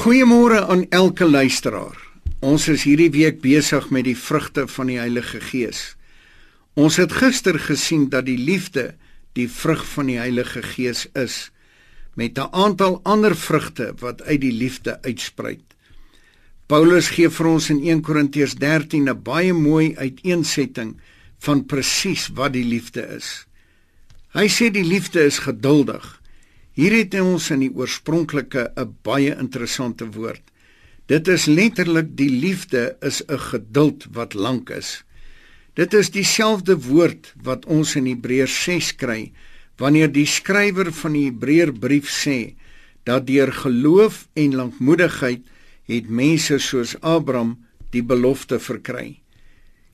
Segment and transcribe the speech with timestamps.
[0.00, 1.98] Goeiemôre aan elke luisteraar.
[2.40, 5.80] Ons is hierdie week besig met die vrugte van die Heilige Gees.
[6.72, 8.94] Ons het gister gesien dat die liefde
[9.36, 11.50] die vrug van die Heilige Gees is
[12.16, 15.76] met 'n aantal ander vrugte wat uit die liefde uitspruit.
[16.66, 20.96] Paulus gee vir ons in 1 Korintiërs 13 'n baie mooi uiteensetting
[21.38, 23.46] van presies wat die liefde is.
[24.32, 26.19] Hy sê die liefde is geduldig.
[26.80, 30.40] Hier het ons in die oorspronklike 'n baie interessante woord.
[31.12, 35.04] Dit is letterlik die liefde is 'n geduld wat lank is.
[35.74, 39.32] Dit is dieselfde woord wat ons in Hebreërs 6 kry
[39.76, 42.54] wanneer die skrywer van die Hebreërbrief sê
[43.04, 45.42] dat deur geloof en lankmoedigheid
[45.84, 47.58] het mense soos Abraham
[47.90, 49.20] die belofte verkry.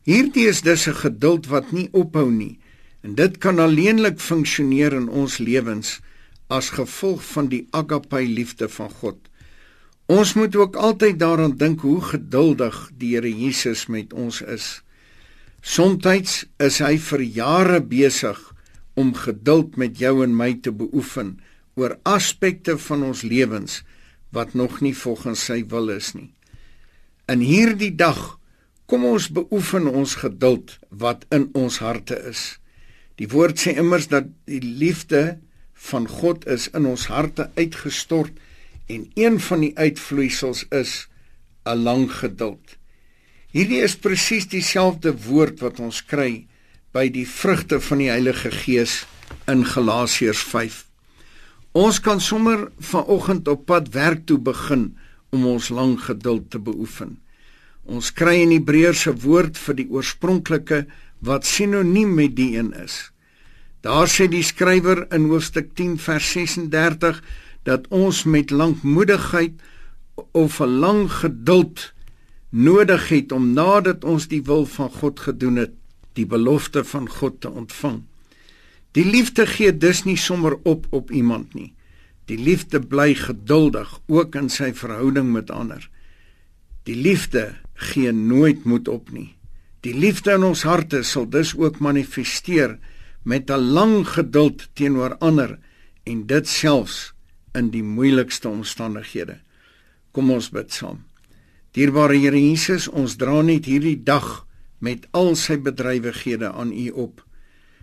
[0.04, 2.58] Hierdie is dus 'n geduld wat nie ophou nie
[3.02, 6.00] en dit kan alleenlik funksioneer in ons lewens
[6.48, 9.18] as gevolg van die agape liefde van God.
[10.06, 14.82] Ons moet ook altyd daaraan dink hoe geduldig die Here Jesus met ons is.
[15.60, 18.38] Somstyds is hy vir jare besig
[18.94, 21.36] om geduld met jou en my te beoefen
[21.74, 23.82] oor aspekte van ons lewens
[24.30, 26.30] wat nog nie volgens sy wil is nie.
[27.26, 28.38] In hierdie dag
[28.86, 32.60] kom ons beoefen ons geduld wat in ons harte is.
[33.18, 35.40] Die woord sê immers dat die liefde
[35.76, 38.32] van God is in ons harte uitgestort
[38.86, 41.08] en een van die uitvloeisels is
[41.64, 42.76] 'n lang geduld.
[43.50, 46.46] Hierdie is presies dieselfde woord wat ons kry
[46.92, 49.06] by die vrugte van die Heilige Gees
[49.46, 50.84] in Galasiërs 5.
[51.72, 54.96] Ons kan sommer vanoggend op pad werk toe begin
[55.30, 57.18] om ons lang geduld te beoefen.
[57.84, 60.86] Ons kry in Hebreërs 'n woord vir die oorspronklike
[61.20, 63.10] wat sinoniem met die een is.
[63.86, 67.20] Daar sê die skrywer in hoofstuk 10 vers 36
[67.68, 69.60] dat ons met lankmoedigheid
[70.32, 71.92] of 'n lang geduld
[72.50, 75.70] nodig het om nadat ons die wil van God gedoen het,
[76.12, 78.02] die belofte van God te ontvang.
[78.90, 81.72] Die liefde gee dus nie sommer op op iemand nie.
[82.24, 85.88] Die liefde bly geduldig ook in sy verhouding met ander.
[86.82, 89.36] Die liefde gee nooit moed op nie.
[89.80, 92.78] Die liefde in ons harte sal dus ook manifesteer
[93.26, 95.58] met 'n lang geduld teenoor ander
[96.02, 97.12] en dit selfs
[97.52, 99.40] in die moeilikste omstandighede.
[100.10, 101.04] Kom ons bid saam.
[101.70, 104.46] Dierbare Here Jesus, ons dra net hierdie dag
[104.78, 107.24] met al sy bedrywighede aan U op.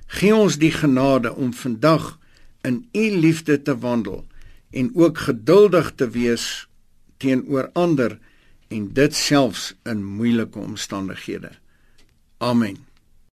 [0.07, 2.19] Gee ons die genade om vandag
[2.61, 4.25] in U liefde te wandel
[4.71, 6.67] en ook geduldig te wees
[7.17, 8.19] teenoor ander
[8.67, 11.51] en dit selfs in moeilike omstandighede.
[12.37, 12.92] Amen.